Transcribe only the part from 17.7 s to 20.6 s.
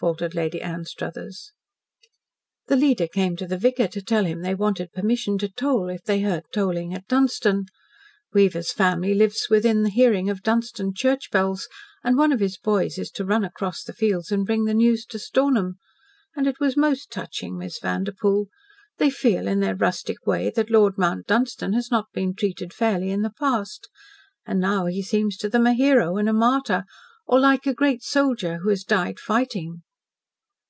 Vanderpoel. They feel, in their rustic way,